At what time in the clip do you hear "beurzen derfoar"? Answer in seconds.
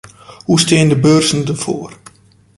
0.99-1.93